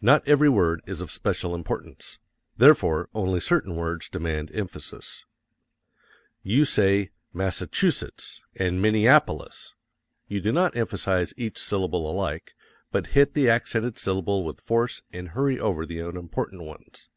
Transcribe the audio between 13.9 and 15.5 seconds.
syllable with force and